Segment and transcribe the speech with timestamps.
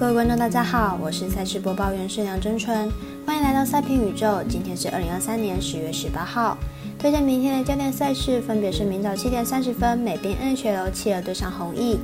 [0.00, 2.90] 各位观众，大家好，我是赛事播报员是梁真纯，
[3.26, 4.42] 欢迎来到赛评宇宙。
[4.48, 6.56] 今天是二零二三年十月十八号，
[6.98, 11.98] 推荐明天的焦点赛事分别是明早七点三十分美兵 NHL 企鹅对上红翼，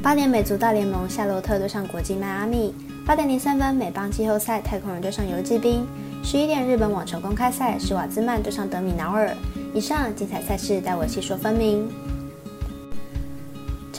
[0.00, 2.72] 八点美足大联盟夏洛特对上国际迈阿密，
[3.04, 5.84] 八点零三分美邦季后赛太空人对上游击兵，
[6.22, 9.36] 十一点日本网球公开赛施瓦兹曼对上德米瑙尔。
[9.74, 11.88] 以上精彩赛事，待我细说分明。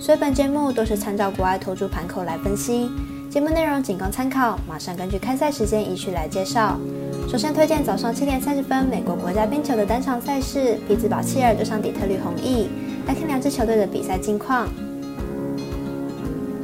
[0.00, 2.90] 所以本节目都是参照国外投注盘口来分析。
[3.28, 6.80] 节目内容仅供参考，马上根据开赛时间依序来介绍。
[7.28, 12.70] 首先推荐早上七点三十分美国国家冰球的单场赛事，匹兹堡切尔对上底特律红翼，
[13.06, 14.66] 来看两支球队的比赛近况。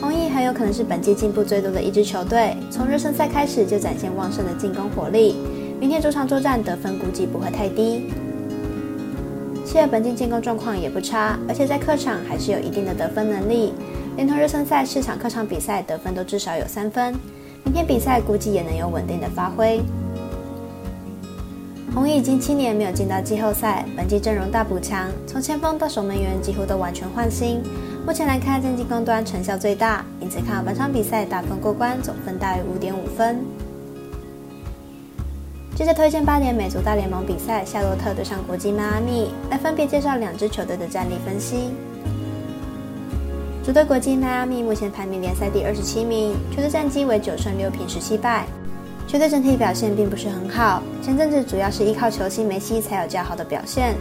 [0.01, 5.37] 红翼很有可能是本季进步最多的一支球队，从热身赛开始就展现旺盛的进攻火力。
[5.79, 8.11] 明天主场作战得分估计不会太低。
[9.67, 13.75] 切尔本季进攻状况也不差，而且在客场还是有一定的得分能力。
[14.17, 17.13] 连同热身赛四场客场比赛得分都至少有三分，
[17.65, 19.83] 明天比赛估计也能有稳定的发挥。
[21.93, 27.61] 红衣已经七年没有进到季后赛，本季阵容大补强，从前锋到守门员几乎都完全换新。
[28.07, 33.41] 目前来看，在进攻端成效最大，因此看好本场比赛大分过关，总分大于五点五分。
[35.77, 41.71] 接着推荐八点美足大联盟比赛，夏洛特对上国际迈阿密，来分别介绍两支球队的战力分析。
[43.63, 48.47] 主队国际迈阿密目前排名联赛第二十七名，球队战绩为九胜六平十七败，
[49.07, 50.83] 球队整体表现并不是很好。
[51.03, 53.95] 前阵子主要是依靠球星梅西才有较好的表现。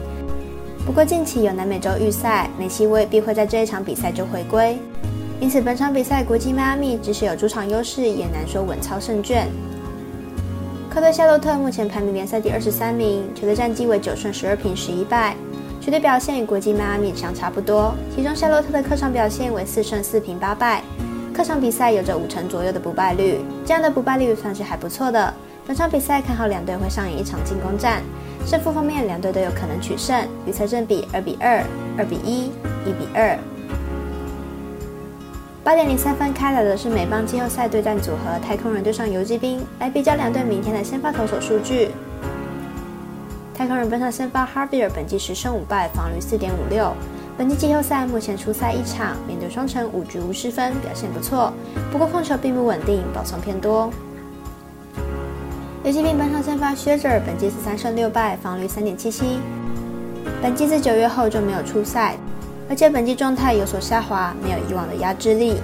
[0.86, 4.80] 不过近期有南美洲预赛，梅西未必会在这一场比赛就回归，
[5.42, 9.50] 因此本场比赛国际迈阿密即使有主场优势，也难说稳操胜券。
[10.96, 15.36] 客队夏洛特目前排名联赛第二十三名，球队战绩为九胜十二平十一败，
[15.82, 17.94] 球队表现与国际迈阿密相差不多。
[18.16, 20.82] 其中夏洛特的客场表现为四胜四平八败，
[21.34, 25.34] 客场比赛有着五成左右的不败率，这样的不败率算是还不错的。
[25.68, 28.02] 本场比赛看好两队会上演一场进攻战。
[28.46, 31.62] 胜负方面，两队都有可能取胜，预测正比二比二、
[31.98, 32.46] 二比一、
[32.86, 33.38] 一比二。
[35.66, 41.90] 八点零三分开来的是美邦季后赛对战组合太空人对上游击兵，来比较两队明天的先发投手数据。
[43.52, 46.94] 太空人本场先发 Harvier 本季十胜五败，防率四点五六。
[47.36, 51.52] 本季季后赛目前出赛一场，面对双城五局无失分，表现不错。
[51.92, 53.90] 不过控球并不稳定，保送偏多。
[55.84, 59.40] 游击兵本场先发薛哲，本季十三胜六败，防率三点七七。
[60.44, 62.16] 本季自九月后就没有出赛，
[62.68, 65.56] 而且本季状态有所下滑，没有以往的压制力。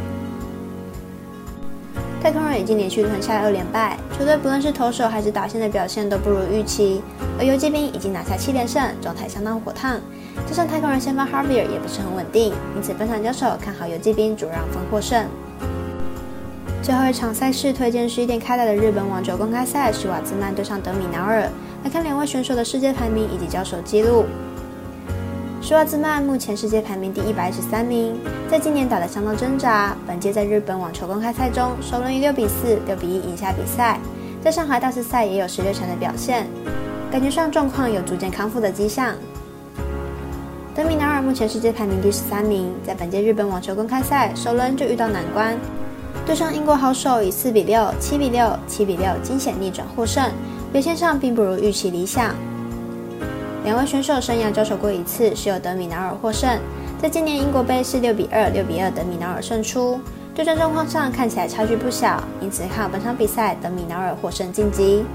[2.22, 7.01] 太空人已经连续吞下二连败，球队不论是投手还是打线的表现都不如预期。
[7.39, 10.00] 而游击兵已经拿下七连胜，状态相当火烫。
[10.47, 15.25] 加上太空人先发 Harvier 也不是很稳定，因此本场交手看好游击兵主让分获胜。
[16.83, 21.50] 最后一场赛事推荐十一点开打的日本网球公开赛，施瓦兹曼对上德米纳尔。
[21.83, 24.25] 来看两位选手的世界排名以及交手记录。
[25.63, 29.95] 施瓦兹曼目前世界排名第一百一十三名，在今年打得相当挣扎。
[30.07, 34.00] 本届在日本网球公开赛中，首轮以六比四、六比一赢下比赛，
[34.44, 36.47] 在上海大师赛也有十六强的表现，
[37.11, 39.13] 感觉上状况有逐渐康复的迹象。
[40.73, 45.55] 德米纳尔目前世界排名第十三名，在本届日本网球公开赛首轮就遇到难关。
[46.25, 50.27] 对上英国好手，以四比六、七比六、七比六惊险逆转获胜，
[50.73, 52.33] 表现上并不如预期理想。
[53.63, 56.59] 两位选手生涯交手过一次，是由德米纳尔获胜。
[56.99, 59.99] 在今年英国杯是六比二、六比二德米纳尔胜出，
[60.33, 65.06] 对战状况上看起来差距不小，因此看好本场比赛德米纳尔获胜晋级。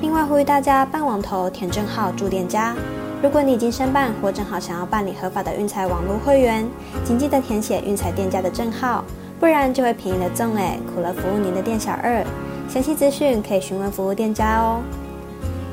[0.00, 2.74] 另外呼吁大家办网投填证号注店家。
[3.22, 6.66] 如果你已经申办或正好想要办理合法的运财网络会员，
[7.04, 9.04] 请记得填写运财店家的证号，
[9.38, 12.24] 不然就会便宜了赠哎，苦了服务您的店小二。
[12.68, 14.80] 详细资讯可以询问服务店家哦。